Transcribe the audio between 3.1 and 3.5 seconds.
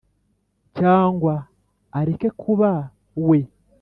we